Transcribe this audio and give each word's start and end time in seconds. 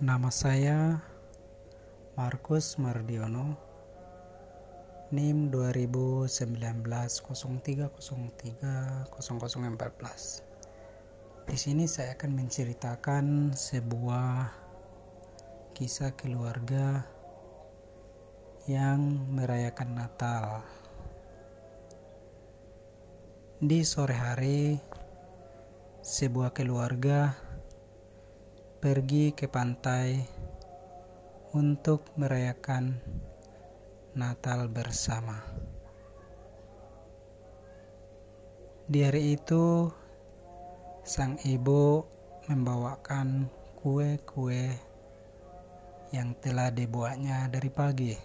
Nama 0.00 0.32
saya 0.32 0.96
Markus 2.16 2.80
Mardiono 2.80 3.52
NIM 5.12 5.52
2019 5.52 6.24
Di 11.44 11.56
sini 11.60 11.84
saya 11.84 12.16
akan 12.16 12.32
menceritakan 12.32 13.52
sebuah 13.52 14.48
kisah 15.76 16.16
keluarga 16.16 17.04
yang 18.64 19.04
merayakan 19.36 20.00
Natal. 20.00 20.64
Di 23.60 23.84
sore 23.84 24.16
hari, 24.16 24.80
sebuah 26.00 26.56
keluarga 26.56 27.49
pergi 28.80 29.36
ke 29.36 29.44
pantai 29.44 30.24
untuk 31.52 32.00
merayakan 32.16 32.96
Natal 34.16 34.72
bersama. 34.72 35.36
Di 38.88 39.04
hari 39.04 39.36
itu, 39.36 39.84
sang 41.04 41.36
ibu 41.44 42.08
membawakan 42.48 43.52
kue-kue 43.76 44.72
yang 46.16 46.32
telah 46.40 46.72
dibuatnya 46.72 47.52
dari 47.52 47.68
pagi, 47.68 48.16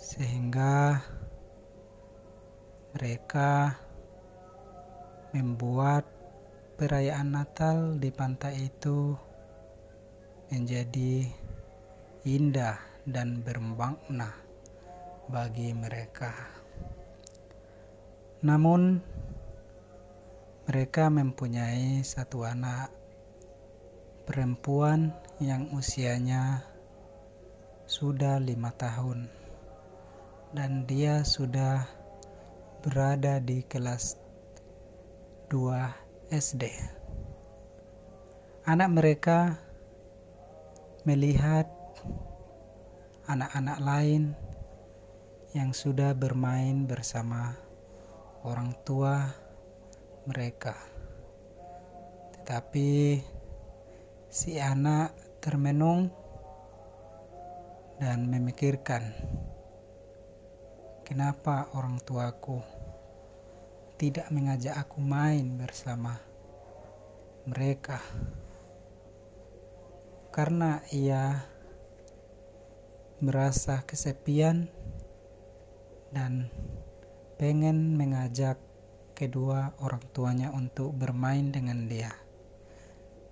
sehingga 0.00 0.96
mereka 2.96 3.76
membuat 5.36 6.23
perayaan 6.74 7.30
Natal 7.30 8.02
di 8.02 8.10
pantai 8.10 8.66
itu 8.66 9.14
menjadi 10.50 11.22
indah 12.26 12.74
dan 13.06 13.46
bermakna 13.46 14.34
bagi 15.30 15.70
mereka. 15.70 16.34
Namun, 18.42 18.98
mereka 20.66 21.14
mempunyai 21.14 22.02
satu 22.02 22.42
anak 22.42 22.90
perempuan 24.26 25.14
yang 25.38 25.70
usianya 25.78 26.58
sudah 27.86 28.42
lima 28.42 28.74
tahun, 28.74 29.30
dan 30.50 30.90
dia 30.90 31.22
sudah 31.22 31.86
berada 32.82 33.38
di 33.38 33.62
kelas 33.62 34.18
2 35.54 36.03
SD. 36.32 36.64
Anak 38.64 38.88
mereka 38.96 39.60
melihat 41.04 41.68
anak-anak 43.28 43.78
lain 43.84 44.32
yang 45.52 45.76
sudah 45.76 46.16
bermain 46.16 46.88
bersama 46.88 47.52
orang 48.40 48.72
tua 48.88 49.28
mereka. 50.24 50.72
Tetapi 52.40 53.20
si 54.32 54.56
anak 54.56 55.12
termenung 55.44 56.08
dan 58.00 58.28
memikirkan, 58.32 59.12
kenapa 61.04 61.68
orang 61.76 62.00
tuaku 62.00 62.83
tidak 63.94 64.26
mengajak 64.34 64.74
aku 64.74 64.98
main 64.98 65.54
bersama 65.54 66.18
mereka 67.46 68.02
karena 70.34 70.82
ia 70.90 71.46
merasa 73.22 73.86
kesepian 73.86 74.66
dan 76.10 76.50
pengen 77.38 77.94
mengajak 77.94 78.58
kedua 79.14 79.78
orang 79.78 80.02
tuanya 80.10 80.50
untuk 80.50 80.90
bermain 80.94 81.54
dengan 81.54 81.86
dia. 81.86 82.10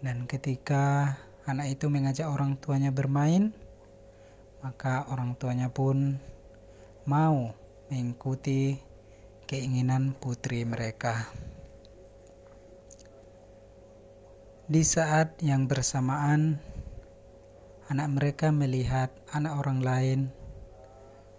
Dan 0.00 0.24
ketika 0.24 1.16
anak 1.44 1.76
itu 1.76 1.92
mengajak 1.92 2.28
orang 2.28 2.56
tuanya 2.56 2.88
bermain, 2.92 3.52
maka 4.64 5.04
orang 5.12 5.36
tuanya 5.36 5.68
pun 5.68 6.16
mau 7.04 7.52
mengikuti 7.92 8.85
keinginan 9.46 10.10
putri 10.18 10.66
mereka. 10.66 11.30
Di 14.66 14.82
saat 14.82 15.38
yang 15.38 15.70
bersamaan, 15.70 16.58
anak 17.86 18.08
mereka 18.10 18.50
melihat 18.50 19.14
anak 19.30 19.62
orang 19.62 19.78
lain 19.78 20.20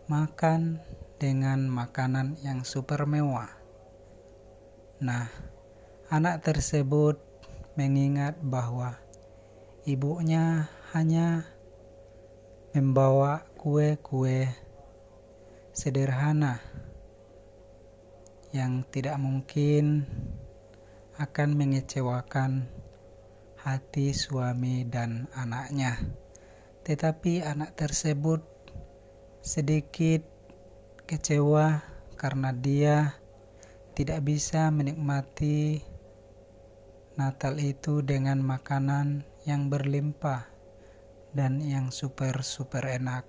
makan 0.07 0.79
dengan 1.19 1.68
makanan 1.68 2.40
yang 2.40 2.63
super 2.63 3.03
mewah. 3.03 3.51
Nah, 5.03 5.28
anak 6.07 6.47
tersebut 6.47 7.19
mengingat 7.75 8.39
bahwa 8.39 8.95
ibunya 9.84 10.72
hanya 10.95 11.44
membawa 12.72 13.44
kue-kue 13.59 14.47
sederhana 15.75 16.63
yang 18.56 18.88
tidak 18.91 19.19
mungkin 19.19 20.08
akan 21.18 21.50
mengecewakan 21.58 22.69
hati 23.58 24.13
suami 24.13 24.85
dan 24.88 25.28
anaknya. 25.34 25.97
Tetapi 26.86 27.44
anak 27.44 27.75
tersebut 27.75 28.46
sedikit 29.44 30.24
kecewa 31.09 31.84
karena 32.16 32.56
dia 32.56 33.18
tidak 33.97 34.24
bisa 34.24 34.69
menikmati 34.69 35.81
Natal 37.18 37.57
itu 37.57 38.06
dengan 38.06 38.38
makanan 38.46 39.25
yang 39.50 39.74
berlimpah 39.74 40.46
dan 41.34 41.57
yang 41.66 41.90
super-super 41.90 42.86
enak. 42.86 43.25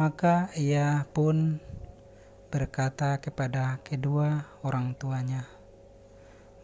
Maka 0.00 0.48
ia 0.56 1.04
pun 1.12 1.60
berkata 2.54 3.18
kepada 3.18 3.82
kedua 3.82 4.62
orang 4.62 4.94
tuanya, 4.94 5.42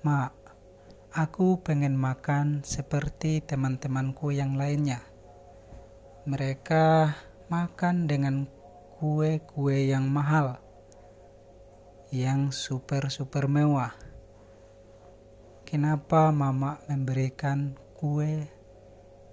"Mak, 0.06 0.40
Aku 1.10 1.58
pengen 1.58 1.98
makan 1.98 2.62
seperti 2.62 3.42
teman-temanku 3.42 4.30
yang 4.30 4.54
lainnya. 4.54 5.02
Mereka 6.22 7.10
makan 7.50 8.06
dengan 8.06 8.46
kue-kue 8.94 9.90
yang 9.90 10.06
mahal, 10.06 10.62
yang 12.14 12.54
super-super 12.54 13.50
mewah. 13.50 13.90
Kenapa 15.66 16.30
mama 16.30 16.78
memberikan 16.86 17.74
kue 17.98 18.46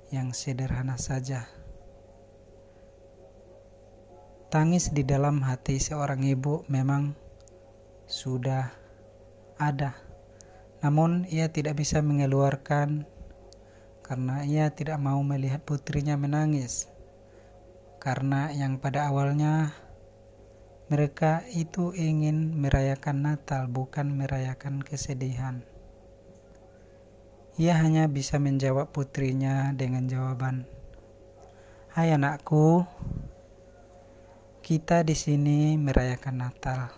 yang 0.09 0.33
sederhana 0.33 0.97
saja? 0.97 1.56
Tangis 4.47 4.95
di 4.95 5.03
dalam 5.03 5.43
hati 5.43 5.75
seorang 5.75 6.23
ibu 6.23 6.63
memang 6.71 7.11
sudah 8.07 8.71
ada 9.59 10.07
namun 10.79 11.25
ia 11.27 11.49
tidak 11.49 11.81
bisa 11.81 12.05
mengeluarkan 12.05 13.09
karena 14.05 14.45
ia 14.47 14.71
tidak 14.71 15.01
mau 15.01 15.19
melihat 15.19 15.59
putrinya 15.65 16.15
menangis. 16.15 16.87
Karena 17.97 18.53
yang 18.55 18.79
pada 18.79 19.11
awalnya 19.11 19.75
mereka 20.87 21.43
itu 21.51 21.91
ingin 21.91 22.55
merayakan 22.55 23.25
Natal, 23.25 23.67
bukan 23.67 24.15
merayakan 24.15 24.79
kesedihan. 24.79 25.65
Ia 27.59 27.75
hanya 27.83 28.07
bisa 28.07 28.39
menjawab 28.39 28.95
putrinya 28.95 29.75
dengan 29.75 30.07
jawaban, 30.07 30.69
"Hai 31.91 32.15
anakku, 32.15 32.85
kita 34.67 34.99
di 34.99 35.15
sini 35.15 35.79
merayakan 35.79 36.43
Natal, 36.43 36.91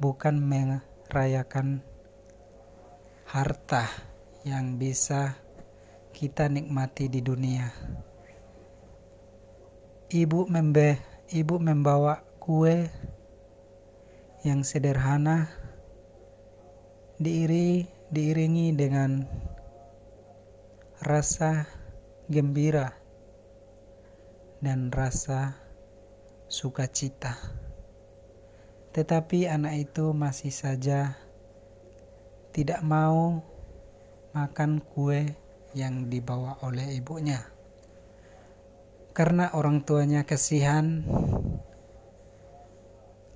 bukan 0.00 0.40
merayakan 0.40 1.84
harta 3.28 3.84
yang 4.48 4.80
bisa 4.80 5.36
kita 6.16 6.48
nikmati 6.48 7.12
di 7.12 7.20
dunia. 7.20 7.68
Ibu 10.08 10.48
membe, 10.48 10.96
ibu 11.36 11.60
membawa 11.60 12.24
kue 12.40 12.88
yang 14.40 14.64
sederhana 14.64 15.52
diiri, 17.20 17.84
diiringi 18.08 18.72
dengan 18.72 19.28
rasa 21.04 21.68
gembira 22.32 22.96
dan 24.64 24.88
rasa 24.88 25.67
sukacita. 26.48 27.36
Tetapi 28.96 29.46
anak 29.46 29.88
itu 29.88 30.16
masih 30.16 30.50
saja 30.50 31.14
tidak 32.56 32.80
mau 32.80 33.44
makan 34.32 34.80
kue 34.80 35.36
yang 35.76 36.08
dibawa 36.08 36.56
oleh 36.64 36.96
ibunya. 36.96 37.44
Karena 39.12 39.52
orang 39.52 39.84
tuanya 39.84 40.24
kasihan, 40.24 41.04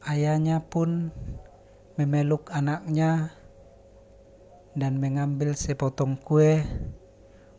ayahnya 0.08 0.64
pun 0.64 1.12
memeluk 2.00 2.48
anaknya 2.48 3.36
dan 4.72 4.96
mengambil 4.96 5.52
sepotong 5.52 6.16
kue 6.16 6.64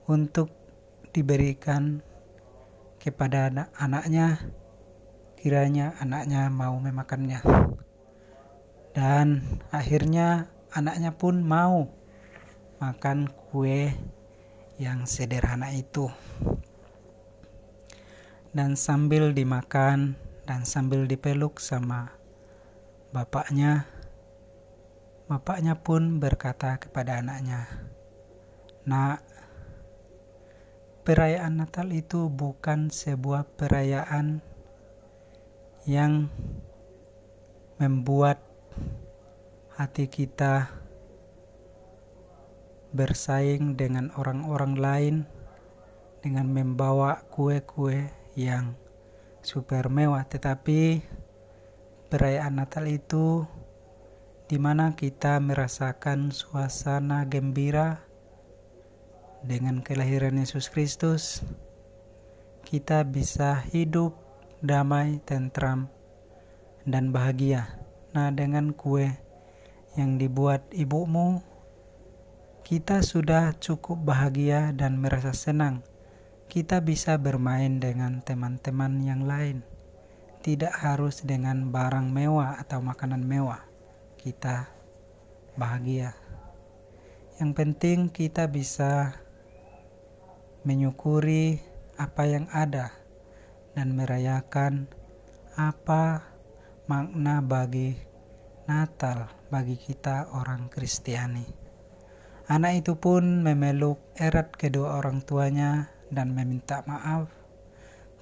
untuk 0.09 0.49
diberikan 1.13 2.01
kepada 2.97 3.53
anak 3.53 3.69
anaknya 3.77 4.41
kiranya 5.43 5.91
anaknya 5.99 6.47
mau 6.47 6.79
memakannya. 6.79 7.43
Dan 8.95 9.43
akhirnya 9.75 10.47
anaknya 10.71 11.11
pun 11.19 11.43
mau 11.43 11.91
makan 12.79 13.27
kue 13.27 13.91
yang 14.79 15.03
sederhana 15.03 15.75
itu. 15.75 16.07
Dan 18.55 18.79
sambil 18.79 19.35
dimakan 19.35 20.15
dan 20.47 20.63
sambil 20.63 21.03
dipeluk 21.03 21.59
sama 21.59 22.15
bapaknya 23.11 23.83
Bapaknya 25.23 25.79
pun 25.79 26.19
berkata 26.19 26.75
kepada 26.77 27.23
anaknya, 27.23 27.65
"Nak, 28.83 29.23
perayaan 31.07 31.63
Natal 31.63 31.89
itu 31.95 32.27
bukan 32.27 32.91
sebuah 32.91 33.47
perayaan 33.55 34.43
yang 35.83 36.31
membuat 37.75 38.39
hati 39.75 40.07
kita 40.07 40.71
bersaing 42.95 43.75
dengan 43.75 44.13
orang-orang 44.15 44.73
lain 44.79 45.15
dengan 46.23 46.47
membawa 46.47 47.27
kue-kue 47.27 48.07
yang 48.39 48.79
super 49.43 49.91
mewah, 49.91 50.23
tetapi 50.23 51.03
perayaan 52.07 52.63
Natal 52.63 52.87
itu 52.87 53.43
di 54.47 54.55
mana 54.55 54.95
kita 54.95 55.41
merasakan 55.43 56.31
suasana 56.31 57.27
gembira 57.27 58.07
dengan 59.43 59.83
kelahiran 59.83 60.39
Yesus 60.39 60.71
Kristus, 60.71 61.43
kita 62.63 63.03
bisa 63.03 63.59
hidup 63.75 64.22
damai, 64.63 65.19
tentram, 65.27 65.91
dan 66.87 67.11
bahagia. 67.11 67.83
Nah, 68.15 68.31
dengan 68.31 68.71
kue 68.71 69.11
yang 69.99 70.15
dibuat 70.15 70.63
ibumu, 70.71 71.43
kita 72.63 73.03
sudah 73.03 73.51
cukup 73.59 74.07
bahagia 74.07 74.71
dan 74.71 75.03
merasa 75.03 75.35
senang. 75.35 75.83
Kita 76.47 76.79
bisa 76.79 77.19
bermain 77.19 77.83
dengan 77.83 78.23
teman-teman 78.23 79.03
yang 79.03 79.27
lain, 79.27 79.67
tidak 80.39 80.71
harus 80.79 81.27
dengan 81.27 81.67
barang 81.67 82.07
mewah 82.07 82.55
atau 82.55 82.79
makanan 82.79 83.19
mewah 83.19 83.67
kita 84.15 84.71
bahagia. 85.59 86.15
Yang 87.35 87.51
penting 87.51 87.99
kita 88.07 88.47
bisa 88.47 89.19
menyukuri 90.63 91.59
apa 91.99 92.23
yang 92.31 92.47
ada 92.55 93.02
dan 93.73 93.97
merayakan 93.97 94.89
apa 95.53 96.33
makna 96.89 97.41
bagi 97.41 97.93
Natal 98.65 99.29
bagi 99.51 99.75
kita 99.75 100.33
orang 100.33 100.71
Kristiani. 100.71 101.45
Anak 102.47 102.85
itu 102.85 102.95
pun 102.95 103.43
memeluk 103.43 103.99
erat 104.15 104.55
kedua 104.55 104.97
orang 104.97 105.23
tuanya 105.23 105.93
dan 106.11 106.31
meminta 106.31 106.83
maaf 106.87 107.27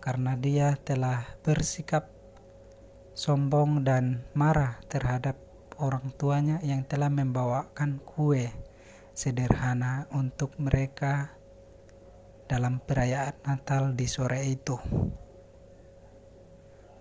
karena 0.01 0.33
dia 0.33 0.73
telah 0.81 1.23
bersikap 1.45 2.09
sombong 3.13 3.85
dan 3.85 4.25
marah 4.33 4.81
terhadap 4.89 5.37
orang 5.77 6.09
tuanya 6.17 6.57
yang 6.65 6.85
telah 6.85 7.09
membawakan 7.09 8.01
kue 8.01 8.49
sederhana 9.13 10.09
untuk 10.13 10.57
mereka 10.57 11.37
dalam 12.49 12.81
perayaan 12.81 13.37
Natal 13.45 13.93
di 13.93 14.09
sore 14.09 14.43
itu. 14.49 14.75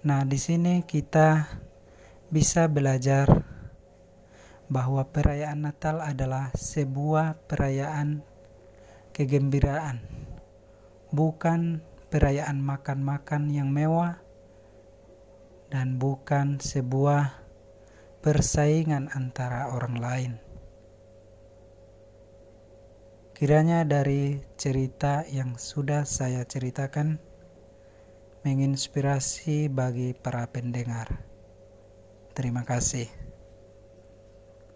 Nah, 0.00 0.24
di 0.24 0.40
sini 0.40 0.80
kita 0.80 1.44
bisa 2.32 2.64
belajar 2.72 3.28
bahwa 4.72 5.04
perayaan 5.04 5.68
Natal 5.68 6.00
adalah 6.00 6.48
sebuah 6.56 7.36
perayaan 7.44 8.24
kegembiraan, 9.12 10.00
bukan 11.12 11.84
perayaan 12.08 12.64
makan-makan 12.64 13.52
yang 13.52 13.68
mewah, 13.68 14.24
dan 15.68 16.00
bukan 16.00 16.56
sebuah 16.56 17.36
persaingan 18.24 19.12
antara 19.12 19.68
orang 19.68 20.00
lain. 20.00 20.32
Kiranya 23.36 23.84
dari 23.84 24.40
cerita 24.56 25.28
yang 25.28 25.60
sudah 25.60 26.08
saya 26.08 26.40
ceritakan 26.48 27.29
menginspirasi 28.40 29.68
bagi 29.68 30.16
para 30.16 30.48
pendengar. 30.48 31.24
Terima 32.32 32.64
kasih. 32.64 33.19